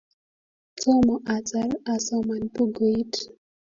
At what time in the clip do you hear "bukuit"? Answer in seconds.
2.53-3.13